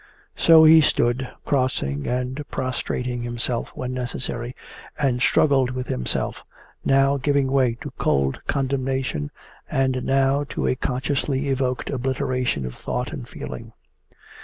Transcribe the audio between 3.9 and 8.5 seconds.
necessary, and struggled with himself, now giving way to cold